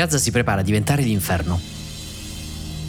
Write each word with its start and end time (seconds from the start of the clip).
Gaza 0.00 0.16
si 0.16 0.30
prepara 0.30 0.62
a 0.62 0.64
diventare 0.64 1.02
l'inferno. 1.02 1.60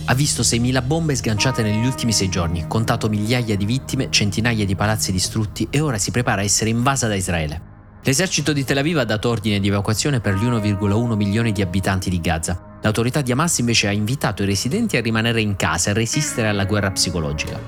Ha 0.05 0.13
visto 0.13 0.43
6.000 0.43 0.81
bombe 0.85 1.13
sganciate 1.13 1.61
negli 1.61 1.85
ultimi 1.85 2.13
sei 2.13 2.29
giorni, 2.29 2.67
contato 2.69 3.09
migliaia 3.09 3.57
di 3.57 3.65
vittime, 3.65 4.07
centinaia 4.09 4.63
di 4.63 4.77
palazzi 4.77 5.11
distrutti 5.11 5.67
e 5.69 5.81
ora 5.81 5.97
si 5.97 6.09
prepara 6.11 6.39
a 6.39 6.45
essere 6.45 6.69
invasa 6.69 7.09
da 7.09 7.15
Israele. 7.15 7.69
L'esercito 8.03 8.53
di 8.53 8.63
Tel 8.63 8.77
Aviv 8.77 8.97
ha 8.97 9.03
dato 9.03 9.27
ordine 9.27 9.59
di 9.59 9.67
evacuazione 9.67 10.21
per 10.21 10.35
gli 10.35 10.45
1,1 10.45 11.15
milioni 11.15 11.51
di 11.51 11.61
abitanti 11.61 12.09
di 12.09 12.21
Gaza. 12.21 12.77
L'autorità 12.81 13.21
di 13.21 13.33
Hamas 13.33 13.57
invece 13.57 13.89
ha 13.89 13.91
invitato 13.91 14.43
i 14.43 14.45
residenti 14.45 14.95
a 14.95 15.01
rimanere 15.01 15.41
in 15.41 15.57
casa 15.57 15.89
e 15.89 15.93
resistere 15.93 16.47
alla 16.47 16.63
guerra 16.63 16.91
psicologica. 16.91 17.59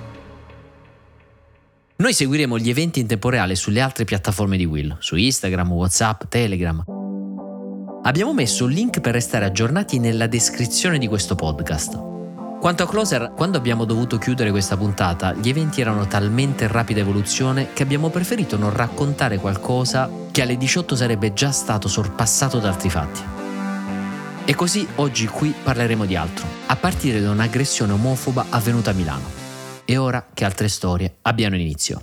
Noi 1.98 2.14
seguiremo 2.14 2.58
gli 2.58 2.70
eventi 2.70 3.02
in 3.02 3.08
tempo 3.08 3.28
reale 3.28 3.56
sulle 3.56 3.82
altre 3.82 4.06
piattaforme 4.06 4.56
di 4.56 4.64
Will, 4.64 4.96
su 5.00 5.18
Instagram, 5.18 5.70
WhatsApp, 5.74 6.24
Telegram. 6.30 6.93
Abbiamo 8.06 8.34
messo 8.34 8.66
un 8.66 8.72
link 8.72 9.00
per 9.00 9.14
restare 9.14 9.46
aggiornati 9.46 9.98
nella 9.98 10.28
descrizione 10.28 10.98
di 10.98 11.08
questo 11.08 11.36
podcast. 11.36 11.98
Quanto 12.60 12.84
a 12.84 12.88
Closer, 12.88 13.32
quando 13.34 13.58
abbiamo 13.58 13.86
dovuto 13.86 14.18
chiudere 14.18 14.52
questa 14.52 14.76
puntata, 14.76 15.32
gli 15.32 15.48
eventi 15.48 15.80
erano 15.80 16.06
talmente 16.06 16.66
in 16.66 16.72
rapida 16.72 17.00
evoluzione 17.00 17.72
che 17.72 17.82
abbiamo 17.82 18.10
preferito 18.10 18.58
non 18.58 18.74
raccontare 18.74 19.38
qualcosa 19.38 20.10
che 20.32 20.42
alle 20.42 20.58
18 20.58 20.98
sarebbe 20.98 21.32
già 21.32 21.52
stato 21.52 21.88
sorpassato 21.88 22.60
da 22.60 22.68
altri 22.68 22.90
fatti. 22.90 23.22
E 24.44 24.54
così 24.54 24.86
oggi 24.96 25.28
qui 25.28 25.54
parleremo 25.64 26.04
di 26.04 26.18
altro, 26.18 26.46
a 26.66 26.76
partire 26.76 27.22
da 27.22 27.32
un'aggressione 27.32 27.94
omofoba 27.94 28.48
avvenuta 28.50 28.90
a 28.90 28.94
Milano. 28.94 29.32
E 29.86 29.96
ora 29.96 30.28
che 30.34 30.44
altre 30.44 30.68
storie 30.68 31.20
abbiano 31.22 31.56
inizio. 31.56 32.02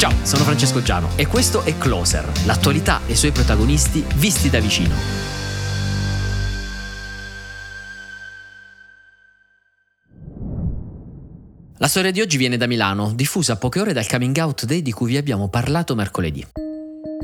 Ciao, 0.00 0.14
sono 0.22 0.44
Francesco 0.44 0.80
Giano 0.80 1.10
e 1.16 1.26
questo 1.26 1.62
è 1.62 1.76
Closer, 1.76 2.26
l'attualità 2.46 3.02
e 3.06 3.12
i 3.12 3.16
suoi 3.16 3.32
protagonisti 3.32 4.02
visti 4.14 4.48
da 4.48 4.58
vicino. 4.58 4.94
La 11.76 11.86
storia 11.86 12.10
di 12.10 12.22
oggi 12.22 12.38
viene 12.38 12.56
da 12.56 12.66
Milano, 12.66 13.12
diffusa 13.12 13.52
a 13.52 13.56
poche 13.56 13.80
ore 13.80 13.92
dal 13.92 14.08
coming 14.08 14.34
out 14.38 14.64
day 14.64 14.80
di 14.80 14.90
cui 14.90 15.08
vi 15.08 15.18
abbiamo 15.18 15.50
parlato 15.50 15.94
mercoledì. 15.94 16.46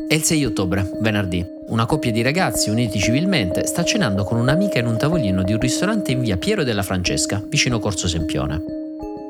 È 0.06 0.12
il 0.12 0.22
6 0.22 0.44
ottobre, 0.44 0.98
venerdì. 1.00 1.42
Una 1.69 1.86
coppia 1.86 2.12
di 2.12 2.20
ragazzi 2.20 2.69
uniti 2.69 3.00
civilmente 3.00 3.66
sta 3.66 3.84
cenando 3.84 4.22
con 4.24 4.38
un'amica 4.38 4.78
in 4.78 4.86
un 4.86 4.98
tavolino 4.98 5.42
di 5.44 5.54
un 5.54 5.60
ristorante 5.60 6.12
in 6.12 6.20
via 6.20 6.36
Piero 6.36 6.62
della 6.62 6.82
Francesca, 6.82 7.42
vicino 7.48 7.78
Corso 7.78 8.06
Sempione. 8.06 8.75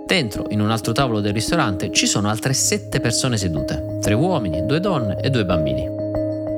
Dentro, 0.07 0.47
in 0.51 0.61
un 0.61 0.71
altro 0.71 0.93
tavolo 0.93 1.21
del 1.21 1.33
ristorante, 1.33 1.91
ci 1.91 2.07
sono 2.07 2.29
altre 2.29 2.53
sette 2.53 3.01
persone 3.01 3.37
sedute, 3.37 3.99
tre 4.01 4.15
uomini, 4.15 4.65
due 4.65 4.79
donne 4.79 5.17
e 5.21 5.31
due 5.31 5.45
bambini. 5.45 5.85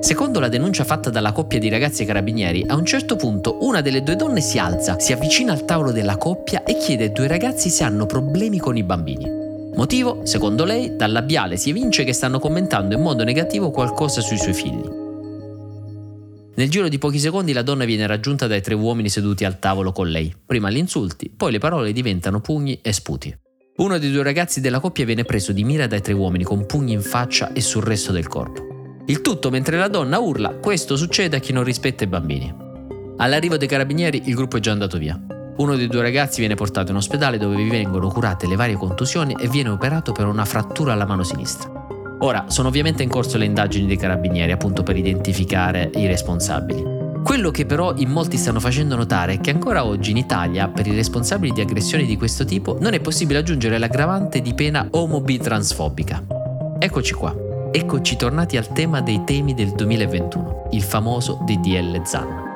Secondo 0.01 0.39
la 0.39 0.49
denuncia 0.49 0.85
fatta 0.85 1.09
dalla 1.09 1.33
coppia 1.33 1.59
di 1.59 1.71
ragazzi 1.71 2.05
carabinieri, 2.05 2.67
a 2.69 2.77
un 2.77 2.85
certo 2.85 3.17
punto 3.17 3.57
una 3.63 3.81
delle 3.81 4.03
due 4.03 4.17
donne 4.17 4.43
si 4.43 4.59
alza, 4.59 4.99
si 4.99 5.15
avvicina 5.15 5.53
al 5.53 5.65
tavolo 5.65 5.93
della 5.93 6.19
coppia 6.19 6.63
e 6.63 6.77
chiede 6.77 7.05
ai 7.05 7.13
due 7.13 7.27
ragazzi 7.27 7.71
se 7.71 7.85
hanno 7.85 8.05
problemi 8.05 8.59
con 8.59 8.77
i 8.77 8.83
bambini. 8.83 9.27
Motivo? 9.75 10.27
Secondo 10.27 10.65
lei, 10.65 10.97
dal 10.97 11.11
labiale 11.11 11.57
si 11.57 11.71
evince 11.71 12.05
che 12.05 12.13
stanno 12.13 12.39
commentando 12.39 12.95
in 12.95 13.01
modo 13.01 13.25
negativo 13.25 13.71
qualcosa 13.71 14.21
sui 14.21 14.37
suoi 14.37 14.53
figli. 14.53 15.08
Nel 16.59 16.69
giro 16.69 16.89
di 16.89 16.99
pochi 16.99 17.21
secondi 17.21 17.53
la 17.53 17.63
donna 17.63 17.85
viene 17.85 18.09
raggiunta 18.09 18.49
dai 18.49 18.61
tre 18.61 18.75
uomini 18.75 19.09
seduti 19.09 19.45
al 19.45 19.61
tavolo 19.61 19.93
con 19.93 20.09
lei. 20.09 20.35
Prima 20.45 20.71
gli 20.71 20.77
insulti, 20.77 21.31
poi 21.31 21.53
le 21.53 21.61
parole 21.61 21.93
diventano 21.93 22.41
pugni 22.41 22.81
e 22.83 22.93
sputi. 22.93 23.33
Uno 23.77 23.97
dei 23.97 24.11
due 24.11 24.25
ragazzi 24.25 24.61
della 24.61 24.81
coppia 24.81 25.05
viene 25.05 25.23
preso 25.23 25.53
di 25.53 25.63
mira 25.63 25.87
dai 25.87 26.01
tre 26.01 26.15
uomini 26.15 26.43
con 26.43 26.67
pugni 26.67 26.95
in 26.95 27.01
faccia 27.01 27.53
e 27.53 27.61
sul 27.61 27.85
resto 27.85 28.11
del 28.11 28.27
corpo. 28.27 28.97
Il 29.07 29.21
tutto 29.21 29.51
mentre 29.51 29.79
la 29.79 29.87
donna 29.87 30.19
urla 30.19 30.57
questo 30.57 30.97
succede 30.97 31.37
a 31.37 31.41
chi 31.41 31.53
non 31.53 31.63
rispetta 31.63 32.03
i 32.03 32.09
bambini. 32.09 32.53
All'arrivo 33.19 33.57
dei 33.57 33.69
carabinieri 33.69 34.23
il 34.25 34.35
gruppo 34.35 34.57
è 34.57 34.61
già 34.61 34.73
andato 34.73 34.99
via. 34.99 35.17
Uno 35.59 35.77
dei 35.77 35.87
due 35.87 36.03
ragazzi 36.03 36.41
viene 36.41 36.57
portato 36.57 36.91
in 36.91 36.97
ospedale 36.97 37.39
dove 37.39 37.55
vi 37.55 37.69
vengono 37.69 38.09
curate 38.09 38.49
le 38.49 38.57
varie 38.57 38.75
contusioni 38.75 39.37
e 39.39 39.47
viene 39.47 39.69
operato 39.69 40.11
per 40.11 40.27
una 40.27 40.45
frattura 40.45 40.93
alla 40.93 41.07
mano 41.07 41.23
sinistra. 41.23 41.78
Ora, 42.21 42.47
sono 42.49 42.69
ovviamente 42.69 43.03
in 43.03 43.09
corso 43.09 43.39
le 43.39 43.45
indagini 43.45 43.87
dei 43.87 43.97
carabinieri 43.97 44.51
appunto 44.51 44.83
per 44.83 44.97
identificare 44.97 45.91
i 45.95 46.07
responsabili. 46.07 46.97
Quello 47.23 47.51
che 47.51 47.67
però 47.67 47.95
in 47.97 48.11
molti 48.11 48.37
stanno 48.37 48.59
facendo 48.59 48.97
notare 48.97 49.35
è 49.35 49.41
che 49.41 49.51
ancora 49.51 49.85
oggi 49.85 50.11
in 50.11 50.17
Italia 50.17 50.69
per 50.69 50.87
i 50.87 50.95
responsabili 50.95 51.53
di 51.53 51.61
aggressioni 51.61 52.07
di 52.07 52.17
questo 52.17 52.45
tipo 52.45 52.79
non 52.81 52.95
è 52.95 53.01
possibile 53.01 53.41
aggiungere 53.41 53.79
l'aggravante 53.79 54.41
di 54.41 54.55
pena 54.55 54.89
omobi-transfobica. 54.91 56.25
Eccoci 56.79 57.13
qua. 57.13 57.35
Eccoci 57.71 58.17
tornati 58.17 58.57
al 58.57 58.73
tema 58.73 59.03
dei 59.03 59.25
temi 59.25 59.53
del 59.53 59.73
2021, 59.73 60.69
il 60.73 60.83
famoso 60.83 61.43
DDL 61.45 62.03
ZAN. 62.03 62.47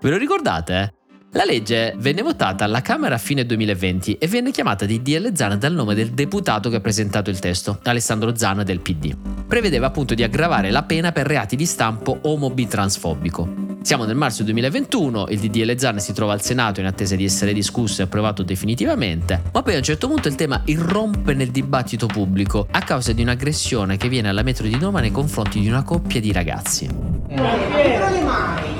Ve 0.00 0.10
lo 0.10 0.16
ricordate? 0.16 0.94
La 1.34 1.44
legge 1.44 1.94
venne 1.96 2.20
votata 2.20 2.64
alla 2.64 2.82
Camera 2.82 3.14
a 3.14 3.18
fine 3.18 3.46
2020 3.46 4.18
e 4.18 4.28
venne 4.28 4.50
chiamata 4.50 4.84
DDL 4.84 5.32
ZAN 5.34 5.58
dal 5.58 5.72
nome 5.72 5.94
del 5.94 6.10
deputato 6.10 6.68
che 6.68 6.76
ha 6.76 6.80
presentato 6.80 7.30
il 7.30 7.38
testo, 7.38 7.78
Alessandro 7.84 8.36
Zan 8.36 8.62
del 8.66 8.80
PD. 8.80 9.16
Prevedeva 9.46 9.86
appunto 9.86 10.12
di 10.12 10.22
aggravare 10.22 10.70
la 10.70 10.82
pena 10.82 11.10
per 11.10 11.26
reati 11.26 11.56
di 11.56 11.64
stampo 11.64 12.18
omobi-transfobico. 12.20 13.70
Siamo 13.80 14.04
nel 14.04 14.14
marzo 14.14 14.42
2021, 14.42 15.28
il 15.30 15.38
DDL 15.38 15.78
Zan 15.78 16.00
si 16.00 16.12
trova 16.12 16.34
al 16.34 16.42
Senato 16.42 16.80
in 16.80 16.86
attesa 16.86 17.16
di 17.16 17.24
essere 17.24 17.54
discusso 17.54 18.02
e 18.02 18.04
approvato 18.04 18.42
definitivamente, 18.42 19.40
ma 19.54 19.62
poi 19.62 19.72
a 19.72 19.78
un 19.78 19.84
certo 19.84 20.08
punto 20.08 20.28
il 20.28 20.34
tema 20.34 20.60
irrompe 20.66 21.32
nel 21.32 21.50
dibattito 21.50 22.08
pubblico 22.08 22.66
a 22.70 22.80
causa 22.80 23.14
di 23.14 23.22
un'aggressione 23.22 23.96
che 23.96 24.10
viene 24.10 24.28
alla 24.28 24.42
metro 24.42 24.66
di 24.66 24.76
Roma 24.78 25.00
nei 25.00 25.10
confronti 25.10 25.60
di 25.60 25.68
una 25.68 25.82
coppia 25.82 26.20
di 26.20 26.30
ragazzi. 26.30 26.86
Giampiero! 27.30 28.06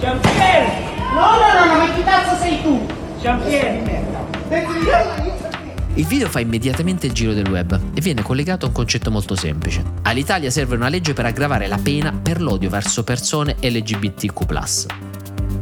Giampiero! 0.01 0.93
No, 1.13 1.37
no, 1.37 1.67
no, 1.67 1.77
ma 1.77 1.93
chi 1.93 2.03
cazzo 2.03 2.32
sei 2.43 2.61
tu? 2.61 2.85
Giampiero! 3.21 4.01
Il 5.95 6.07
video 6.07 6.29
fa 6.29 6.41
immediatamente 6.41 7.07
il 7.07 7.13
giro 7.13 7.33
del 7.35 7.47
web 7.47 7.79
e 7.95 8.01
viene 8.01 8.23
collegato 8.23 8.65
a 8.65 8.69
un 8.69 8.75
concetto 8.75 9.11
molto 9.11 9.37
semplice. 9.37 9.83
All'Italia 10.03 10.51
serve 10.51 10.75
una 10.75 10.89
legge 10.89 11.13
per 11.13 11.27
aggravare 11.27 11.69
la 11.69 11.79
pena 11.79 12.13
per 12.13 12.41
l'odio 12.41 12.69
verso 12.69 13.05
persone 13.05 13.57
LGBTQ. 13.61 14.87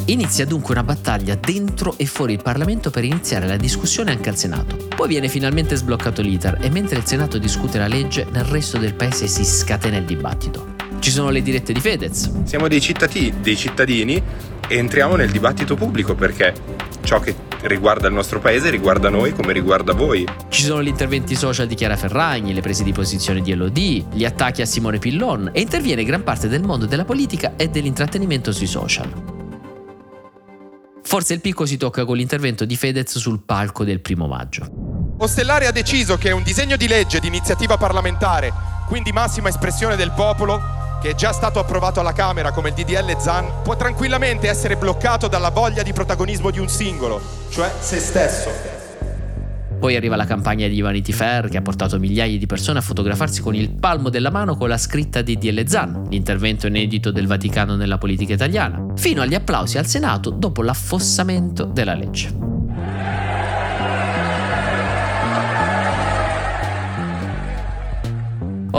Inizia 0.06 0.46
dunque 0.46 0.72
una 0.72 0.82
battaglia 0.82 1.34
dentro 1.34 1.94
e 1.98 2.06
fuori 2.06 2.32
il 2.32 2.42
Parlamento 2.42 2.90
per 2.90 3.04
iniziare 3.04 3.46
la 3.46 3.56
discussione 3.56 4.12
anche 4.12 4.30
al 4.30 4.36
Senato. 4.36 4.76
Poi 4.96 5.08
viene 5.08 5.28
finalmente 5.28 5.76
sbloccato 5.76 6.22
l'iter 6.22 6.58
e 6.60 6.70
mentre 6.70 6.96
il 6.96 7.04
Senato 7.04 7.38
discute 7.38 7.78
la 7.78 7.88
legge, 7.88 8.26
nel 8.30 8.44
resto 8.44 8.78
del 8.78 8.94
paese 8.94 9.26
si 9.26 9.44
scatena 9.44 9.98
il 9.98 10.04
dibattito. 10.04 10.78
Ci 11.00 11.10
sono 11.10 11.30
le 11.30 11.42
dirette 11.42 11.72
di 11.72 11.80
Fedez. 11.80 12.44
Siamo 12.44 12.68
dei 12.68 12.80
cittadini, 12.80 13.40
dei 13.40 13.56
cittadini 13.56 14.22
entriamo 14.78 15.16
nel 15.16 15.30
dibattito 15.30 15.74
pubblico 15.74 16.14
perché 16.14 16.54
ciò 17.02 17.18
che 17.20 17.34
riguarda 17.62 18.08
il 18.08 18.14
nostro 18.14 18.40
paese, 18.40 18.70
riguarda 18.70 19.08
noi 19.08 19.32
come 19.32 19.52
riguarda 19.52 19.92
voi. 19.92 20.26
Ci 20.48 20.62
sono 20.62 20.82
gli 20.82 20.88
interventi 20.88 21.34
social 21.34 21.66
di 21.66 21.74
Chiara 21.74 21.96
Ferragni, 21.96 22.54
le 22.54 22.60
prese 22.60 22.84
di 22.84 22.92
posizione 22.92 23.40
di 23.40 23.50
Elodie, 23.50 24.06
gli 24.12 24.24
attacchi 24.24 24.62
a 24.62 24.66
Simone 24.66 24.98
Pillon 24.98 25.50
e 25.52 25.60
interviene 25.60 26.04
gran 26.04 26.22
parte 26.22 26.48
del 26.48 26.62
mondo 26.62 26.86
della 26.86 27.04
politica 27.04 27.54
e 27.56 27.68
dell'intrattenimento 27.68 28.52
sui 28.52 28.66
social. 28.66 29.38
Forse 31.02 31.34
il 31.34 31.40
picco 31.40 31.66
si 31.66 31.76
tocca 31.76 32.04
con 32.04 32.16
l'intervento 32.16 32.64
di 32.64 32.76
Fedez 32.76 33.18
sul 33.18 33.42
palco 33.44 33.84
del 33.84 34.00
primo 34.00 34.28
maggio. 34.28 35.16
Ostellari 35.18 35.66
ha 35.66 35.72
deciso 35.72 36.16
che 36.16 36.30
un 36.30 36.42
disegno 36.42 36.76
di 36.76 36.86
legge 36.86 37.18
di 37.18 37.26
iniziativa 37.26 37.76
parlamentare, 37.76 38.52
quindi 38.86 39.12
massima 39.12 39.48
espressione 39.48 39.96
del 39.96 40.12
popolo, 40.12 40.79
che 41.00 41.10
è 41.10 41.14
già 41.14 41.32
stato 41.32 41.58
approvato 41.58 42.00
alla 42.00 42.12
Camera 42.12 42.52
come 42.52 42.68
il 42.68 42.74
DDL 42.74 43.18
Zan, 43.18 43.62
può 43.62 43.76
tranquillamente 43.76 44.48
essere 44.48 44.76
bloccato 44.76 45.28
dalla 45.28 45.50
voglia 45.50 45.82
di 45.82 45.92
protagonismo 45.92 46.50
di 46.50 46.58
un 46.58 46.68
singolo, 46.68 47.20
cioè 47.48 47.72
se 47.78 47.98
stesso. 47.98 48.78
Poi 49.80 49.96
arriva 49.96 50.14
la 50.14 50.26
campagna 50.26 50.68
di 50.68 50.78
Vanity 50.82 51.12
Fair 51.12 51.48
che 51.48 51.56
ha 51.56 51.62
portato 51.62 51.98
migliaia 51.98 52.36
di 52.36 52.44
persone 52.44 52.80
a 52.80 52.82
fotografarsi 52.82 53.40
con 53.40 53.54
il 53.54 53.70
palmo 53.70 54.10
della 54.10 54.30
mano 54.30 54.54
con 54.54 54.68
la 54.68 54.76
scritta 54.76 55.22
DDL 55.22 55.66
Zan, 55.66 56.08
l'intervento 56.10 56.66
inedito 56.66 57.10
del 57.10 57.26
Vaticano 57.26 57.76
nella 57.76 57.96
politica 57.96 58.34
italiana, 58.34 58.92
fino 58.96 59.22
agli 59.22 59.34
applausi 59.34 59.78
al 59.78 59.86
Senato 59.86 60.28
dopo 60.28 60.62
l'affossamento 60.62 61.64
della 61.64 61.94
legge. 61.94 62.49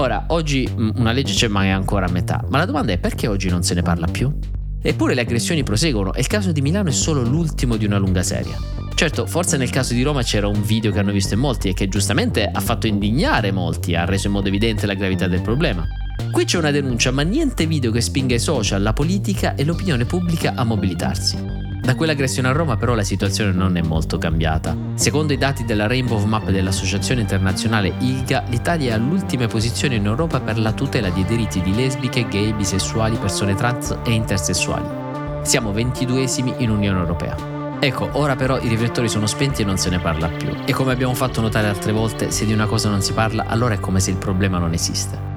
Ora, 0.01 0.23
oggi 0.29 0.67
una 0.95 1.11
legge 1.11 1.35
c'è 1.35 1.47
ma 1.47 1.63
è 1.63 1.69
ancora 1.69 2.07
a 2.07 2.11
metà, 2.11 2.43
ma 2.49 2.57
la 2.57 2.65
domanda 2.65 2.91
è 2.91 2.97
perché 2.97 3.27
oggi 3.27 3.49
non 3.49 3.61
se 3.61 3.75
ne 3.75 3.83
parla 3.83 4.07
più? 4.07 4.35
Eppure 4.81 5.13
le 5.13 5.21
aggressioni 5.21 5.61
proseguono 5.61 6.15
e 6.15 6.21
il 6.21 6.25
caso 6.25 6.51
di 6.51 6.59
Milano 6.59 6.89
è 6.89 6.91
solo 6.91 7.21
l'ultimo 7.21 7.75
di 7.75 7.85
una 7.85 7.99
lunga 7.99 8.23
serie. 8.23 8.57
Certo, 8.95 9.27
forse 9.27 9.57
nel 9.57 9.69
caso 9.69 9.93
di 9.93 10.01
Roma 10.01 10.23
c'era 10.23 10.47
un 10.47 10.63
video 10.63 10.91
che 10.91 10.97
hanno 10.97 11.11
visto 11.11 11.35
in 11.35 11.39
molti 11.39 11.69
e 11.69 11.73
che 11.75 11.87
giustamente 11.87 12.49
ha 12.51 12.59
fatto 12.59 12.87
indignare 12.87 13.51
molti, 13.51 13.93
ha 13.93 14.05
reso 14.05 14.25
in 14.25 14.33
modo 14.33 14.47
evidente 14.47 14.87
la 14.87 14.95
gravità 14.95 15.27
del 15.27 15.43
problema. 15.43 15.85
Qui 16.31 16.45
c'è 16.45 16.57
una 16.57 16.71
denuncia, 16.71 17.11
ma 17.11 17.21
niente 17.21 17.67
video 17.67 17.91
che 17.91 18.01
spinga 18.01 18.33
i 18.33 18.39
social, 18.39 18.81
la 18.81 18.93
politica 18.93 19.53
e 19.53 19.63
l'opinione 19.63 20.05
pubblica 20.05 20.53
a 20.55 20.63
mobilitarsi. 20.63 21.50
Da 21.81 21.95
quell'aggressione 21.95 22.47
a 22.47 22.51
Roma 22.51 22.77
però 22.77 22.93
la 22.93 23.03
situazione 23.03 23.51
non 23.51 23.75
è 23.75 23.81
molto 23.81 24.19
cambiata. 24.19 24.77
Secondo 24.93 25.33
i 25.33 25.37
dati 25.37 25.65
della 25.65 25.87
Rainbow 25.87 26.23
Map 26.25 26.51
dell'associazione 26.51 27.21
internazionale 27.21 27.95
ILGA, 27.97 28.43
l'Italia 28.49 28.91
è 28.91 28.93
all'ultima 28.93 29.47
posizione 29.47 29.95
in 29.95 30.05
Europa 30.05 30.39
per 30.39 30.59
la 30.59 30.73
tutela 30.73 31.09
dei 31.09 31.25
diritti 31.25 31.59
di 31.59 31.73
lesbiche, 31.73 32.27
gay, 32.27 32.53
bisessuali, 32.53 33.17
persone 33.17 33.55
trans 33.55 33.97
e 34.03 34.11
intersessuali. 34.11 34.87
Siamo 35.41 35.73
ventiduesimi 35.73 36.53
in 36.59 36.69
Unione 36.69 36.99
Europea. 36.99 37.35
Ecco, 37.79 38.09
ora 38.11 38.35
però 38.35 38.59
i 38.59 38.67
riflettori 38.67 39.09
sono 39.09 39.25
spenti 39.25 39.63
e 39.63 39.65
non 39.65 39.77
se 39.79 39.89
ne 39.89 39.97
parla 39.97 40.27
più. 40.27 40.49
E 40.63 40.71
come 40.73 40.91
abbiamo 40.91 41.15
fatto 41.15 41.41
notare 41.41 41.67
altre 41.67 41.91
volte, 41.91 42.29
se 42.29 42.45
di 42.45 42.53
una 42.53 42.67
cosa 42.67 42.89
non 42.89 43.01
si 43.01 43.11
parla, 43.13 43.45
allora 43.47 43.73
è 43.73 43.79
come 43.79 43.99
se 43.99 44.11
il 44.11 44.17
problema 44.17 44.59
non 44.59 44.73
esiste. 44.73 45.30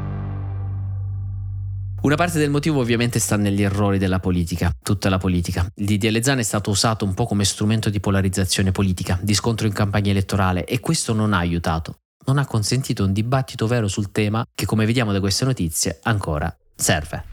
Una 2.04 2.16
parte 2.16 2.38
del 2.38 2.50
motivo 2.50 2.80
ovviamente 2.80 3.18
sta 3.18 3.38
negli 3.38 3.62
errori 3.62 3.96
della 3.96 4.20
politica, 4.20 4.70
tutta 4.82 5.08
la 5.08 5.16
politica. 5.16 5.66
Il 5.76 5.86
DDL 5.86 6.20
Zan 6.20 6.38
è 6.38 6.42
stato 6.42 6.68
usato 6.68 7.06
un 7.06 7.14
po' 7.14 7.24
come 7.24 7.46
strumento 7.46 7.88
di 7.88 7.98
polarizzazione 7.98 8.72
politica, 8.72 9.18
di 9.22 9.32
scontro 9.32 9.66
in 9.66 9.72
campagna 9.72 10.10
elettorale 10.10 10.66
e 10.66 10.80
questo 10.80 11.14
non 11.14 11.32
ha 11.32 11.38
aiutato, 11.38 12.00
non 12.26 12.36
ha 12.36 12.44
consentito 12.44 13.04
un 13.04 13.14
dibattito 13.14 13.66
vero 13.66 13.88
sul 13.88 14.12
tema 14.12 14.44
che 14.54 14.66
come 14.66 14.84
vediamo 14.84 15.12
da 15.12 15.20
queste 15.20 15.46
notizie 15.46 15.98
ancora 16.02 16.54
serve. 16.76 17.24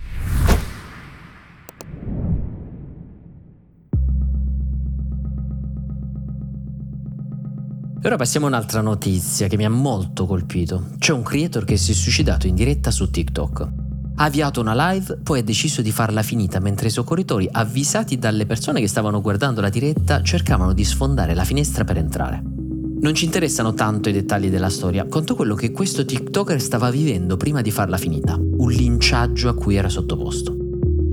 E 8.02 8.08
ora 8.08 8.16
passiamo 8.16 8.46
a 8.46 8.50
un'altra 8.50 8.80
notizia 8.80 9.50
che 9.50 9.58
mi 9.58 9.66
ha 9.66 9.70
molto 9.70 10.26
colpito. 10.26 10.92
C'è 10.98 11.12
un 11.12 11.24
creator 11.24 11.66
che 11.66 11.76
si 11.76 11.92
è 11.92 11.94
suicidato 11.94 12.48
in 12.48 12.56
diretta 12.56 12.90
su 12.90 13.10
TikTok. 13.12 13.81
Ha 14.22 14.26
avviato 14.26 14.62
una 14.62 14.92
live, 14.92 15.18
poi 15.24 15.40
ha 15.40 15.44
deciso 15.44 15.82
di 15.82 15.92
farla 15.92 16.22
finita 16.22 16.60
mentre 16.60 16.90
i 16.90 16.92
soccorritori, 16.92 17.50
avvisati 17.52 18.20
dalle 18.20 18.46
persone 18.46 18.80
che 18.80 18.88
stavano 18.88 19.20
guardando 19.20 19.62
la 19.62 19.70
diretta, 19.70 20.22
cercavano 20.22 20.74
di 20.74 20.84
sfondare 20.84 21.34
la 21.34 21.44
finestra 21.44 21.84
per 21.86 21.98
entrare. 21.98 22.40
Non 23.00 23.16
ci 23.16 23.26
interessano 23.26 23.74
tanto 23.74 24.10
i 24.10 24.12
dettagli 24.12 24.52
della 24.52 24.70
storia, 24.70 25.06
quanto 25.06 25.34
quello 25.34 25.56
che 25.56 25.72
questo 25.72 26.06
TikToker 26.06 26.62
stava 26.62 26.92
vivendo 26.92 27.36
prima 27.36 27.62
di 27.62 27.72
farla 27.72 27.98
finita, 27.98 28.36
un 28.36 28.70
linciaggio 28.70 29.50
a 29.50 29.56
cui 29.56 29.76
era 29.76 29.90
sottoposto. 29.90 30.56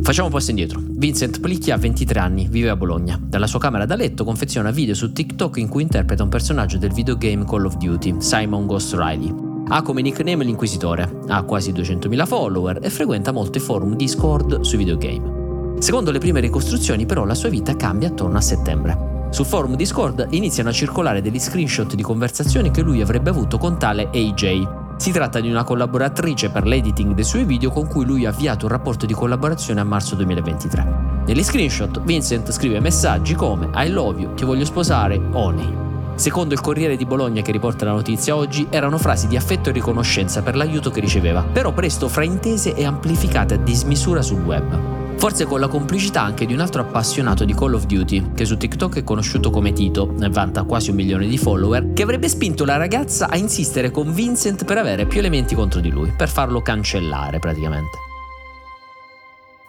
Facciamo 0.02 0.26
un 0.26 0.34
passo 0.34 0.50
indietro. 0.50 0.78
Vincent 0.84 1.40
Plicchi 1.40 1.70
ha 1.70 1.78
23 1.78 2.20
anni, 2.20 2.46
vive 2.46 2.68
a 2.68 2.76
Bologna. 2.76 3.18
Dalla 3.18 3.46
sua 3.46 3.58
camera 3.58 3.86
da 3.86 3.96
letto 3.96 4.22
confeziona 4.22 4.70
video 4.70 4.94
su 4.94 5.12
TikTok 5.12 5.56
in 5.56 5.68
cui 5.68 5.80
interpreta 5.80 6.22
un 6.22 6.28
personaggio 6.28 6.76
del 6.76 6.92
videogame 6.92 7.46
Call 7.46 7.64
of 7.64 7.78
Duty, 7.78 8.16
Simon 8.18 8.66
Ghost 8.66 8.92
Riley. 8.92 9.47
Ha 9.70 9.82
come 9.82 10.00
nickname 10.00 10.44
l'Inquisitore, 10.44 11.20
ha 11.28 11.42
quasi 11.42 11.72
200.000 11.72 12.26
follower 12.26 12.78
e 12.80 12.88
frequenta 12.88 13.32
molti 13.32 13.58
forum 13.58 13.96
Discord 13.96 14.60
sui 14.60 14.78
videogame. 14.78 15.76
Secondo 15.78 16.10
le 16.10 16.18
prime 16.18 16.40
ricostruzioni 16.40 17.04
però 17.04 17.24
la 17.24 17.34
sua 17.34 17.50
vita 17.50 17.76
cambia 17.76 18.08
attorno 18.08 18.38
a 18.38 18.40
settembre. 18.40 19.26
Sul 19.30 19.44
forum 19.44 19.76
Discord 19.76 20.26
iniziano 20.30 20.70
a 20.70 20.72
circolare 20.72 21.20
degli 21.20 21.38
screenshot 21.38 21.94
di 21.94 22.02
conversazioni 22.02 22.70
che 22.70 22.80
lui 22.80 23.02
avrebbe 23.02 23.28
avuto 23.28 23.58
con 23.58 23.78
tale 23.78 24.08
AJ, 24.10 24.66
si 24.96 25.12
tratta 25.12 25.38
di 25.38 25.50
una 25.50 25.64
collaboratrice 25.64 26.50
per 26.50 26.66
l'editing 26.66 27.14
dei 27.14 27.24
suoi 27.24 27.44
video 27.44 27.70
con 27.70 27.86
cui 27.86 28.04
lui 28.04 28.24
ha 28.24 28.30
avviato 28.30 28.64
un 28.64 28.72
rapporto 28.72 29.06
di 29.06 29.14
collaborazione 29.14 29.80
a 29.80 29.84
marzo 29.84 30.16
2023. 30.16 31.22
Negli 31.26 31.44
screenshot 31.44 32.02
Vincent 32.02 32.50
scrive 32.50 32.80
messaggi 32.80 33.34
come 33.34 33.68
I 33.74 33.90
love 33.90 34.18
you, 34.18 34.34
ti 34.34 34.44
voglio 34.44 34.64
sposare, 34.64 35.20
Oni. 35.32 35.87
Secondo 36.18 36.52
il 36.52 36.60
Corriere 36.60 36.96
di 36.96 37.04
Bologna 37.04 37.42
che 37.42 37.52
riporta 37.52 37.84
la 37.84 37.92
notizia 37.92 38.34
oggi, 38.34 38.66
erano 38.70 38.98
frasi 38.98 39.28
di 39.28 39.36
affetto 39.36 39.68
e 39.68 39.72
riconoscenza 39.72 40.42
per 40.42 40.56
l'aiuto 40.56 40.90
che 40.90 40.98
riceveva, 40.98 41.44
però 41.44 41.72
presto 41.72 42.08
fraintese 42.08 42.74
e 42.74 42.84
amplificate 42.84 43.54
a 43.54 43.58
dismisura 43.58 44.20
sul 44.20 44.42
web. 44.42 45.16
Forse 45.16 45.44
con 45.44 45.60
la 45.60 45.68
complicità 45.68 46.22
anche 46.22 46.44
di 46.44 46.54
un 46.54 46.58
altro 46.58 46.82
appassionato 46.82 47.44
di 47.44 47.54
Call 47.54 47.74
of 47.74 47.86
Duty, 47.86 48.32
che 48.34 48.44
su 48.44 48.56
TikTok 48.56 48.96
è 48.96 49.04
conosciuto 49.04 49.50
come 49.50 49.72
Tito, 49.72 50.12
e 50.20 50.28
vanta 50.28 50.64
quasi 50.64 50.90
un 50.90 50.96
milione 50.96 51.28
di 51.28 51.38
follower, 51.38 51.92
che 51.92 52.02
avrebbe 52.02 52.28
spinto 52.28 52.64
la 52.64 52.76
ragazza 52.76 53.28
a 53.28 53.36
insistere 53.36 53.92
con 53.92 54.12
Vincent 54.12 54.64
per 54.64 54.78
avere 54.78 55.06
più 55.06 55.20
elementi 55.20 55.54
contro 55.54 55.78
di 55.78 55.90
lui, 55.90 56.12
per 56.16 56.28
farlo 56.28 56.62
cancellare 56.62 57.38
praticamente. 57.38 57.96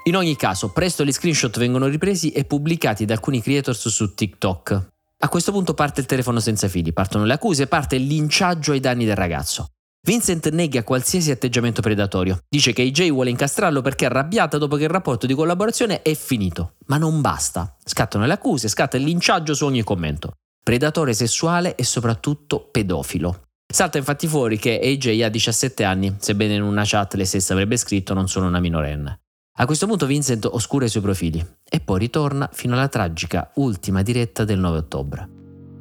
In 0.05 0.15
ogni 0.15 0.35
caso, 0.35 0.69
presto 0.69 1.05
gli 1.05 1.11
screenshot 1.11 1.55
vengono 1.59 1.85
ripresi 1.85 2.31
e 2.31 2.43
pubblicati 2.43 3.05
da 3.05 3.13
alcuni 3.13 3.39
creators 3.39 3.87
su 3.87 4.15
TikTok. 4.15 4.88
A 5.21 5.27
questo 5.27 5.51
punto 5.51 5.73
parte 5.73 5.99
il 5.99 6.05
telefono 6.05 6.39
senza 6.39 6.69
fili, 6.69 6.93
partono 6.93 7.25
le 7.25 7.33
accuse, 7.33 7.67
parte 7.67 7.97
il 7.97 8.05
linciaggio 8.05 8.71
ai 8.71 8.79
danni 8.79 9.03
del 9.03 9.17
ragazzo. 9.17 9.67
Vincent 10.07 10.47
nega 10.47 10.83
qualsiasi 10.83 11.29
atteggiamento 11.29 11.81
predatorio. 11.81 12.39
Dice 12.47 12.71
che 12.71 12.83
AJ 12.83 13.09
vuole 13.09 13.29
incastrarlo 13.29 13.81
perché 13.81 14.05
è 14.05 14.07
arrabbiata 14.07 14.57
dopo 14.57 14.77
che 14.77 14.83
il 14.83 14.89
rapporto 14.89 15.27
di 15.27 15.33
collaborazione 15.33 16.03
è 16.03 16.13
finito. 16.13 16.75
Ma 16.85 16.97
non 16.97 17.19
basta. 17.19 17.75
Scattano 17.83 18.25
le 18.25 18.31
accuse, 18.31 18.69
scatta 18.69 18.95
il 18.95 19.03
linciaggio 19.03 19.53
su 19.53 19.65
ogni 19.65 19.83
commento. 19.83 20.35
Predatore 20.63 21.13
sessuale 21.13 21.75
e 21.75 21.83
soprattutto 21.83 22.69
pedofilo. 22.71 23.47
Salta 23.71 23.97
infatti 23.97 24.25
fuori 24.25 24.57
che 24.57 24.79
AJ 24.81 25.21
ha 25.21 25.29
17 25.29 25.83
anni, 25.83 26.15
sebbene 26.17 26.55
in 26.55 26.61
una 26.61 26.83
chat 26.85 27.15
le 27.15 27.25
stesse 27.25 27.51
avrebbe 27.51 27.75
scritto 27.75 28.13
non 28.13 28.29
sono 28.29 28.47
una 28.47 28.61
minorenne. 28.61 29.19
A 29.59 29.65
questo 29.65 29.87
punto 29.87 30.05
Vincent 30.05 30.45
oscura 30.45 30.85
i 30.85 30.89
suoi 30.89 31.03
profili 31.03 31.45
e 31.69 31.81
poi 31.81 31.99
ritorna 31.99 32.49
fino 32.51 32.75
alla 32.75 32.87
tragica 32.87 33.51
ultima 33.55 34.01
diretta 34.01 34.45
del 34.45 34.57
9 34.57 34.77
ottobre. 34.77 35.29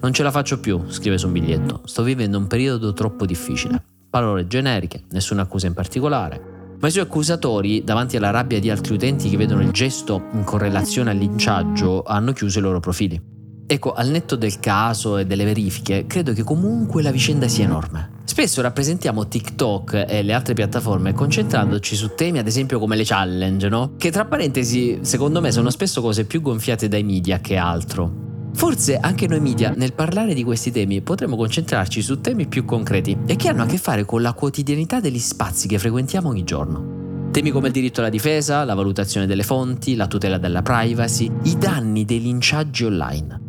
Non 0.01 0.13
ce 0.13 0.25
la 0.25 0.33
faccio 0.33 0.59
più, 0.59 0.83
scrive 0.89 1.17
su 1.17 1.29
un 1.29 1.33
biglietto, 1.33 1.83
sto 1.85 2.03
vivendo 2.03 2.39
un 2.39 2.49
periodo 2.49 2.93
troppo 2.93 3.25
difficile 3.25 3.85
parole 4.11 4.49
generiche, 4.49 5.05
nessuna 5.11 5.43
accusa 5.43 5.69
in 5.69 5.75
particolare. 5.75 6.77
Ma 6.81 6.89
i 6.89 6.91
suoi 6.91 7.05
accusatori, 7.05 7.85
davanti 7.85 8.17
alla 8.17 8.31
rabbia 8.31 8.59
di 8.59 8.69
altri 8.69 8.95
utenti 8.95 9.29
che 9.29 9.37
vedono 9.37 9.63
il 9.63 9.71
gesto 9.71 10.25
in 10.33 10.43
correlazione 10.43 11.11
al 11.11 11.17
linciaggio, 11.17 12.03
hanno 12.03 12.33
chiuso 12.33 12.59
i 12.59 12.63
loro 12.63 12.81
profili. 12.81 13.38
Ecco, 13.70 13.93
al 13.93 14.09
netto 14.09 14.35
del 14.35 14.61
caso 14.61 15.19
e 15.19 15.26
delle 15.26 15.44
verifiche, 15.44 16.06
credo 16.06 16.32
che 16.32 16.43
comunque 16.43 17.03
la 17.03 17.11
vicenda 17.11 17.49
sia 17.49 17.65
enorme. 17.65 18.17
Spesso 18.25 18.62
rappresentiamo 18.62 19.29
TikTok 19.29 20.06
e 20.09 20.23
le 20.23 20.32
altre 20.32 20.55
piattaforme 20.55 21.12
concentrandoci 21.12 21.94
su 21.94 22.15
temi 22.15 22.38
ad 22.38 22.47
esempio 22.47 22.79
come 22.79 22.97
le 22.97 23.05
challenge, 23.05 23.69
no? 23.69 23.93
Che 23.99 24.11
tra 24.11 24.25
parentesi, 24.25 25.00
secondo 25.03 25.43
me 25.43 25.53
sono 25.53 25.69
spesso 25.69 26.00
cose 26.00 26.25
più 26.25 26.41
gonfiate 26.41 26.88
dai 26.88 27.03
media 27.03 27.41
che 27.41 27.56
altro. 27.56 28.11
Forse 28.55 28.97
anche 28.97 29.26
noi 29.26 29.41
media 29.41 29.75
nel 29.76 29.93
parlare 29.93 30.32
di 30.32 30.44
questi 30.44 30.71
temi 30.71 31.03
potremmo 31.03 31.37
concentrarci 31.37 32.00
su 32.00 32.23
temi 32.23 32.47
più 32.47 32.64
concreti 32.64 33.19
e 33.26 33.37
che 33.37 33.50
hanno 33.50 33.64
a 33.64 33.67
che 33.67 33.76
fare 33.76 34.06
con 34.06 34.23
la 34.23 34.32
quotidianità 34.32 34.99
degli 34.99 35.19
spazi 35.19 35.69
che 35.69 35.79
frequentiamo 35.79 36.26
ogni 36.26 36.44
giorno. 36.44 37.31
Temi 37.32 37.50
come 37.50 37.67
il 37.67 37.75
diritto 37.75 38.00
alla 38.00 38.09
difesa, 38.09 38.64
la 38.64 38.75
valutazione 38.75 39.26
delle 39.26 39.43
fonti, 39.43 39.94
la 39.94 40.06
tutela 40.06 40.38
della 40.38 40.62
privacy, 40.62 41.31
i 41.43 41.59
danni 41.59 42.06
dei 42.06 42.23
linciaggi 42.23 42.85
online. 42.85 43.48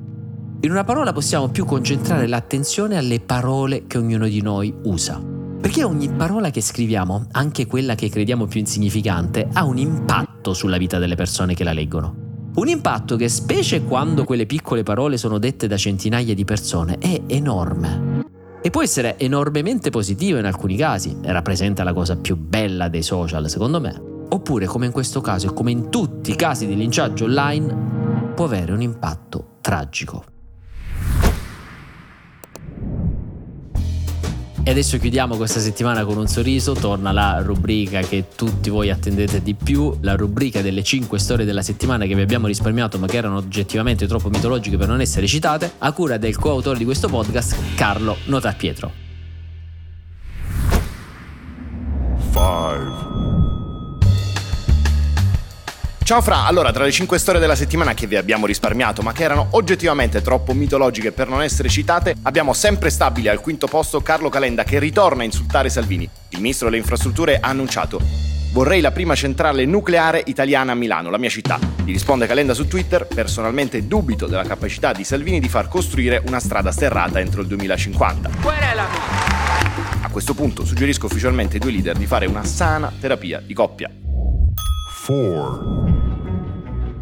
In 0.61 0.71
una 0.71 0.83
parola 0.83 1.13
possiamo 1.13 1.47
più 1.47 1.63
concentrare 1.63 2.27
l'attenzione 2.27 2.97
alle 2.97 3.21
parole 3.21 3.87
che 3.87 3.97
ognuno 3.97 4.27
di 4.27 4.41
noi 4.41 4.73
usa. 4.83 5.17
Perché 5.61 5.85
ogni 5.85 6.09
parola 6.09 6.49
che 6.49 6.59
scriviamo, 6.59 7.27
anche 7.31 7.65
quella 7.65 7.95
che 7.95 8.09
crediamo 8.09 8.45
più 8.45 8.59
insignificante, 8.59 9.47
ha 9.53 9.63
un 9.63 9.77
impatto 9.77 10.53
sulla 10.53 10.75
vita 10.75 10.99
delle 10.99 11.15
persone 11.15 11.53
che 11.53 11.63
la 11.63 11.71
leggono. 11.71 12.51
Un 12.55 12.67
impatto 12.67 13.15
che, 13.15 13.29
specie 13.29 13.83
quando 13.83 14.25
quelle 14.25 14.45
piccole 14.45 14.83
parole 14.83 15.15
sono 15.15 15.37
dette 15.37 15.65
da 15.65 15.77
centinaia 15.77 16.33
di 16.33 16.43
persone, 16.43 16.97
è 16.97 17.21
enorme. 17.27 18.25
E 18.61 18.69
può 18.69 18.83
essere 18.83 19.17
enormemente 19.17 19.91
positivo 19.91 20.39
in 20.39 20.45
alcuni 20.45 20.75
casi, 20.75 21.15
rappresenta 21.21 21.85
la 21.85 21.93
cosa 21.93 22.17
più 22.17 22.35
bella 22.35 22.89
dei 22.89 23.03
social, 23.03 23.49
secondo 23.49 23.79
me. 23.79 23.97
Oppure, 24.27 24.65
come 24.65 24.87
in 24.87 24.91
questo 24.91 25.21
caso 25.21 25.47
e 25.47 25.53
come 25.53 25.71
in 25.71 25.89
tutti 25.89 26.31
i 26.31 26.35
casi 26.35 26.67
di 26.67 26.75
linciaggio 26.75 27.23
online, 27.23 28.33
può 28.35 28.43
avere 28.43 28.73
un 28.73 28.81
impatto 28.81 29.57
tragico. 29.61 30.37
E 34.63 34.71
adesso 34.71 34.97
chiudiamo 34.97 35.35
questa 35.35 35.59
settimana 35.59 36.03
con 36.05 36.17
un 36.17 36.27
sorriso, 36.27 36.73
torna 36.73 37.11
la 37.11 37.41
rubrica 37.41 38.01
che 38.01 38.25
tutti 38.35 38.69
voi 38.69 38.89
attendete 38.89 39.41
di 39.41 39.55
più, 39.55 39.95
la 40.01 40.15
rubrica 40.15 40.61
delle 40.61 40.83
5 40.83 41.17
storie 41.17 41.45
della 41.45 41.61
settimana 41.61 42.05
che 42.05 42.13
vi 42.13 42.21
abbiamo 42.21 42.45
risparmiato 42.45 42.99
ma 42.99 43.07
che 43.07 43.17
erano 43.17 43.37
oggettivamente 43.37 44.05
troppo 44.05 44.29
mitologiche 44.29 44.77
per 44.77 44.87
non 44.87 45.01
essere 45.01 45.27
citate, 45.27 45.71
a 45.79 45.91
cura 45.91 46.17
del 46.17 46.37
coautore 46.37 46.77
di 46.77 46.85
questo 46.85 47.07
podcast, 47.07 47.55
Carlo 47.75 48.17
Notarpietro. 48.25 49.08
Ciao 56.09 56.21
Fra, 56.23 56.45
allora 56.47 56.71
tra 56.71 56.85
le 56.85 56.91
5 56.91 57.19
storie 57.19 57.39
della 57.39 57.53
settimana 57.53 57.93
che 57.93 58.07
vi 58.07 58.15
abbiamo 58.15 58.47
risparmiato 58.47 59.03
ma 59.03 59.11
che 59.13 59.21
erano 59.21 59.49
oggettivamente 59.51 60.23
troppo 60.23 60.55
mitologiche 60.55 61.11
per 61.11 61.27
non 61.27 61.43
essere 61.43 61.69
citate, 61.69 62.15
abbiamo 62.23 62.53
sempre 62.53 62.89
stabile 62.89 63.29
al 63.29 63.41
quinto 63.41 63.67
posto 63.67 64.01
Carlo 64.01 64.27
Calenda 64.27 64.63
che 64.63 64.79
ritorna 64.79 65.21
a 65.21 65.25
insultare 65.25 65.69
Salvini. 65.69 66.09
Il 66.29 66.39
ministro 66.39 66.65
delle 66.65 66.79
infrastrutture 66.79 67.39
ha 67.39 67.49
annunciato 67.49 68.01
Vorrei 68.51 68.81
la 68.81 68.89
prima 68.89 69.13
centrale 69.13 69.65
nucleare 69.65 70.23
italiana 70.25 70.71
a 70.71 70.75
Milano, 70.75 71.11
la 71.11 71.19
mia 71.19 71.29
città. 71.29 71.59
Gli 71.85 71.91
risponde 71.91 72.25
Calenda 72.25 72.55
su 72.55 72.67
Twitter, 72.67 73.05
personalmente 73.05 73.85
dubito 73.85 74.25
della 74.25 74.45
capacità 74.45 74.93
di 74.93 75.03
Salvini 75.03 75.39
di 75.39 75.47
far 75.47 75.67
costruire 75.67 76.23
una 76.25 76.39
strada 76.39 76.71
sterrata 76.71 77.19
entro 77.19 77.41
il 77.41 77.47
2050. 77.47 78.31
A 80.01 80.09
questo 80.09 80.33
punto 80.33 80.65
suggerisco 80.65 81.05
ufficialmente 81.05 81.57
ai 81.57 81.59
due 81.59 81.71
leader 81.71 81.95
di 81.95 82.07
fare 82.07 82.25
una 82.25 82.43
sana 82.43 82.91
terapia 82.99 83.39
di 83.45 83.53
coppia. 83.53 83.91
4 85.05 85.88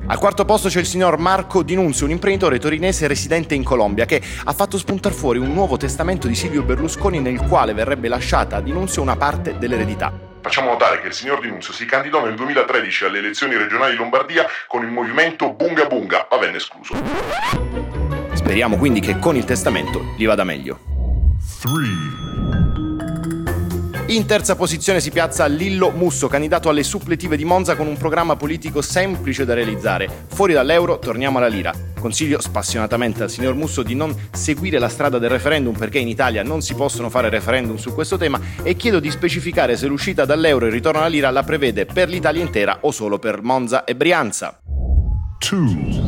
Al 0.09 0.19
quarto 0.19 0.45
posto 0.45 0.69
c'è 0.69 0.79
il 0.79 0.85
signor 0.85 1.17
Marco 1.17 1.63
Dinunzio, 1.63 2.05
un 2.05 2.11
imprenditore 2.11 2.59
torinese 2.59 3.07
residente 3.07 3.55
in 3.55 3.63
Colombia 3.63 4.05
che 4.05 4.21
ha 4.45 4.53
fatto 4.53 4.77
spuntare 4.77 5.13
fuori 5.13 5.37
un 5.37 5.51
nuovo 5.51 5.75
testamento 5.75 6.27
di 6.27 6.35
Silvio 6.35 6.63
Berlusconi 6.63 7.19
nel 7.19 7.41
quale 7.41 7.73
verrebbe 7.73 8.07
lasciata 8.07 8.55
a 8.55 8.61
Dinunzio 8.61 9.01
una 9.01 9.17
parte 9.17 9.57
dell'eredità. 9.57 10.13
Facciamo 10.41 10.71
notare 10.71 11.01
che 11.01 11.07
il 11.07 11.13
signor 11.13 11.41
Dinunzio 11.41 11.73
si 11.73 11.83
candidò 11.83 12.23
nel 12.23 12.35
2013 12.35 13.03
alle 13.03 13.17
elezioni 13.17 13.57
regionali 13.57 13.97
Lombardia 13.97 14.45
con 14.67 14.83
il 14.83 14.91
movimento 14.91 15.51
Bunga 15.51 15.87
Bunga, 15.87 16.25
ma 16.31 16.37
venne 16.37 16.55
escluso. 16.55 16.95
Speriamo 18.31 18.77
quindi 18.77 19.01
che 19.01 19.19
con 19.19 19.35
il 19.35 19.43
testamento 19.43 20.13
gli 20.15 20.25
vada 20.25 20.45
meglio. 20.45 20.79
3 21.59 22.86
in 24.09 24.25
terza 24.25 24.55
posizione 24.55 25.01
si 25.01 25.11
piazza 25.11 25.45
Lillo 25.47 25.89
Musso, 25.89 26.27
candidato 26.27 26.69
alle 26.69 26.83
suppletive 26.83 27.35
di 27.35 27.43
Monza 27.43 27.75
con 27.75 27.87
un 27.87 27.97
programma 27.97 28.37
politico 28.37 28.81
semplice 28.81 29.43
da 29.43 29.53
realizzare. 29.53 30.09
Fuori 30.29 30.53
dall'euro, 30.53 30.97
torniamo 30.97 31.39
alla 31.39 31.47
lira. 31.47 31.73
Consiglio 31.99 32.39
spassionatamente 32.39 33.23
al 33.23 33.29
signor 33.29 33.55
Musso 33.55 33.83
di 33.83 33.95
non 33.95 34.15
seguire 34.31 34.79
la 34.79 34.87
strada 34.87 35.17
del 35.17 35.29
referendum 35.29 35.75
perché 35.75 35.99
in 35.99 36.07
Italia 36.07 36.41
non 36.41 36.61
si 36.61 36.73
possono 36.73 37.09
fare 37.09 37.27
referendum 37.29 37.75
su 37.75 37.93
questo 37.93 38.17
tema 38.17 38.39
e 38.63 38.75
chiedo 38.77 39.01
di 39.01 39.11
specificare 39.11 39.75
se 39.75 39.87
l'uscita 39.87 40.23
dall'euro 40.23 40.65
e 40.65 40.67
il 40.69 40.73
ritorno 40.73 40.99
alla 40.99 41.09
lira 41.09 41.29
la 41.29 41.43
prevede 41.43 41.85
per 41.85 42.07
l'Italia 42.07 42.41
intera 42.41 42.77
o 42.81 42.91
solo 42.91 43.19
per 43.19 43.41
Monza 43.41 43.83
e 43.83 43.93
Brianza. 43.93 44.61
2 45.49 46.06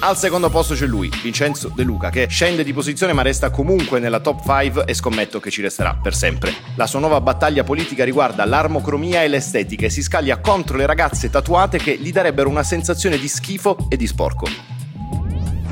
al 0.00 0.16
secondo 0.16 0.50
posto 0.50 0.74
c'è 0.74 0.86
lui, 0.86 1.10
Vincenzo 1.22 1.70
De 1.74 1.82
Luca, 1.82 2.10
che 2.10 2.26
scende 2.28 2.62
di 2.62 2.72
posizione 2.72 3.12
ma 3.12 3.22
resta 3.22 3.50
comunque 3.50 3.98
nella 3.98 4.20
top 4.20 4.42
5 4.42 4.84
e 4.84 4.94
scommetto 4.94 5.40
che 5.40 5.50
ci 5.50 5.62
resterà 5.62 5.98
per 6.00 6.14
sempre. 6.14 6.52
La 6.74 6.86
sua 6.86 7.00
nuova 7.00 7.20
battaglia 7.20 7.64
politica 7.64 8.04
riguarda 8.04 8.44
l'armocromia 8.44 9.22
e 9.22 9.28
l'estetica 9.28 9.86
e 9.86 9.90
si 9.90 10.02
scaglia 10.02 10.38
contro 10.38 10.76
le 10.76 10.86
ragazze 10.86 11.30
tatuate 11.30 11.78
che 11.78 11.96
gli 11.96 12.12
darebbero 12.12 12.48
una 12.48 12.62
sensazione 12.62 13.18
di 13.18 13.28
schifo 13.28 13.86
e 13.88 13.96
di 13.96 14.06
sporco. 14.06 14.46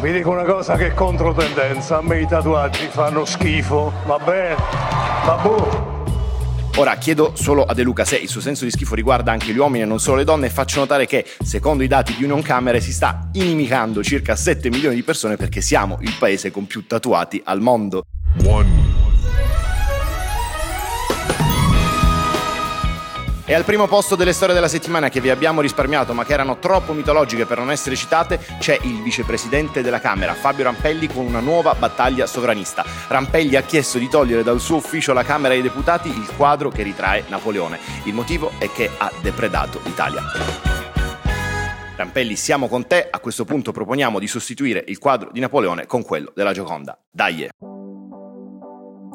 Vi 0.01 0.13
dico 0.13 0.31
una 0.31 0.45
cosa 0.45 0.77
che 0.77 0.89
è 0.89 0.95
controtendenza, 0.95 1.99
a 1.99 2.03
me 2.03 2.21
i 2.21 2.27
tatuaggi 2.27 2.89
fanno 2.91 3.25
schifo, 3.25 3.93
va 4.07 4.19
bene, 4.19 4.57
ma 5.25 5.37
boh. 5.43 5.94
Ora 6.77 6.97
chiedo 6.97 7.35
solo 7.37 7.63
a 7.63 7.73
De 7.73 7.85
Luca 7.85 8.05
se 8.05 8.17
il 8.17 8.29
suo 8.29 8.41
senso 8.41 8.65
di 8.65 8.73
schifo 8.73 8.97
riguarda 8.97 9.31
anche 9.31 9.53
gli 9.53 9.59
uomini 9.59 9.85
e 9.85 9.87
non 9.87 10.01
solo 10.01 10.17
le 10.17 10.25
donne 10.25 10.47
e 10.47 10.51
faccio 10.51 10.81
notare 10.81 11.07
che, 11.07 11.25
secondo 11.41 11.85
i 11.85 11.87
dati 11.87 12.17
di 12.17 12.25
Union 12.25 12.43
Camere, 12.43 12.81
si 12.81 12.93
sta 12.93 13.29
inimicando 13.33 14.03
circa 14.03 14.35
7 14.35 14.71
milioni 14.71 14.97
di 14.97 15.05
persone 15.05 15.37
perché 15.37 15.61
siamo 15.61 15.99
il 16.01 16.17
paese 16.19 16.51
con 16.51 16.67
più 16.67 16.85
tatuati 16.85 17.41
al 17.45 17.61
mondo. 17.61 18.03
One. 18.45 18.84
E 23.47 23.53
al 23.53 23.65
primo 23.65 23.87
posto 23.87 24.17
delle 24.17 24.33
storie 24.33 24.55
della 24.55 24.69
settimana 24.69 25.11
che 25.11 25.21
vi 25.21 25.29
abbiamo 25.29 25.61
risparmiato 25.61 26.15
ma 26.15 26.25
che 26.25 26.33
erano 26.33 26.59
troppo 26.59 26.95
mitologiche 26.95 27.45
per 27.45 27.59
non 27.59 27.71
essere 27.71 27.95
citate 27.95 28.41
c'è 28.59 28.79
il 28.83 29.03
vicepresidente 29.03 29.83
della 29.83 30.01
Camera, 30.01 30.33
Fabio 30.33 30.65
Rampelli, 30.65 31.09
con 31.09 31.27
una 31.27 31.41
nuova 31.41 31.75
battaglia 31.75 32.27
sovranista. 32.27 32.85
Rampelli 33.09 33.57
ha 33.57 33.63
chiesto 33.63 33.99
di 33.99 34.09
togliere 34.09 34.43
dal 34.43 34.61
suo 34.61 34.77
ufficio 34.77 35.11
alla 35.11 35.25
Camera 35.25 35.53
dei 35.53 35.63
Deputati 35.63 36.09
il 36.09 36.31
quadro 36.37 36.71
che 36.71 36.83
ritrae 36.83 37.25
Napoleone. 37.29 37.79
Il 38.05 38.15
motivo 38.15 38.53
è 38.57 38.71
che 38.73 38.89
ha 38.97 39.13
depredato 39.21 39.81
l'Italia. 39.85 40.23
Rampelli, 41.97 42.37
siamo 42.37 42.67
con 42.67 42.87
te. 42.87 43.09
A 43.11 43.19
questo 43.21 43.45
punto 43.45 43.73
proponiamo 43.73 44.19
di 44.19 44.27
sostituire 44.27 44.83
il 44.89 44.99
quadro 44.99 45.31
di 45.31 45.41
Napoleone 45.41 45.87
con 45.87 46.03
quello 46.03 46.33
della 46.35 46.53
Gioconda. 46.53 46.99
Dai! 47.11 47.74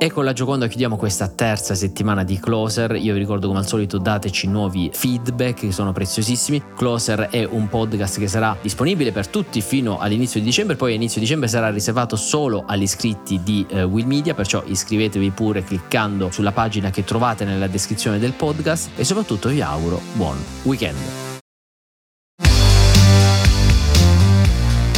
E 0.02 0.10
con 0.10 0.24
la 0.24 0.32
Gioconda 0.32 0.68
chiudiamo 0.68 0.96
questa 0.96 1.28
terza 1.28 1.76
settimana 1.76 2.24
di 2.24 2.40
Closer. 2.40 2.96
Io 2.96 3.12
vi 3.12 3.20
ricordo 3.20 3.48
come 3.48 3.60
al 3.60 3.68
solito 3.68 3.98
dateci 3.98 4.48
nuovi 4.48 4.90
feedback 4.94 5.60
che 5.60 5.72
sono 5.74 5.92
preziosissimi. 5.92 6.64
Closer 6.74 7.28
è 7.30 7.44
un 7.44 7.68
podcast 7.68 8.18
che 8.18 8.30
sarà 8.30 8.56
disponibile 8.62 9.12
per 9.12 9.28
tutti 9.28 9.60
fino 9.60 10.00
all'inizio 10.00 10.40
di 10.40 10.46
dicembre, 10.46 10.78
poi 10.78 10.92
all'inizio 10.92 11.20
di 11.20 11.26
dicembre 11.26 11.50
sarà 11.50 11.70
riservato 11.70 12.16
solo 12.16 12.64
agli 12.66 12.84
iscritti 12.84 13.42
di 13.44 13.68
uh, 13.72 13.80
Will 13.80 14.08
Media, 14.08 14.34
perciò 14.34 14.64
iscrivetevi 14.66 15.32
pure 15.32 15.66
cliccando 15.66 16.32
sulla 16.32 16.54
pagina 16.54 16.92
che 16.92 17.04
trovate 17.04 17.44
nella 17.44 17.68
descrizione 17.68 18.20
del 18.20 18.32
podcast 18.32 18.92
e 18.96 19.04
soprattutto 19.04 19.50
vi 19.50 19.62
auguro 19.62 20.00
buon 20.14 20.38
weekend. 20.64 21.29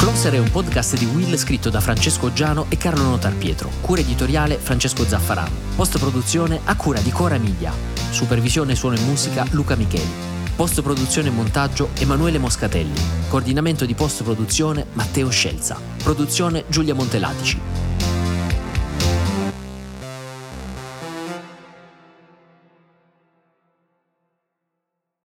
Closer 0.01 0.33
è 0.33 0.39
un 0.39 0.49
podcast 0.49 0.97
di 0.97 1.05
Will 1.05 1.35
scritto 1.35 1.69
da 1.69 1.79
Francesco 1.79 2.33
Giano 2.33 2.65
e 2.69 2.77
Carlo 2.77 3.03
Notar 3.03 3.35
Pietro. 3.35 3.69
Cura 3.81 4.01
editoriale 4.01 4.57
Francesco 4.57 5.05
Zaffarano. 5.05 5.51
Post 5.75 5.99
produzione 5.99 6.59
a 6.63 6.75
cura 6.75 6.99
di 7.01 7.11
Cora 7.11 7.37
Media. 7.37 7.71
Supervisione 8.09 8.73
suono 8.73 8.95
e 8.95 8.99
musica 9.01 9.45
Luca 9.51 9.75
Micheli. 9.75 10.09
Post 10.55 10.81
produzione 10.81 11.27
e 11.27 11.31
montaggio 11.31 11.89
Emanuele 11.99 12.39
Moscatelli. 12.39 12.99
Coordinamento 13.29 13.85
di 13.85 13.93
post 13.93 14.23
produzione 14.23 14.87
Matteo 14.93 15.29
Scelza. 15.29 15.79
Produzione 16.01 16.63
Giulia 16.67 16.95
Montelatici. 16.95 17.59